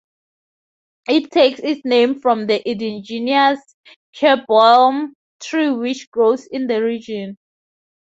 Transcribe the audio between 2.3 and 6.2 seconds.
the indigenous keurboom tree which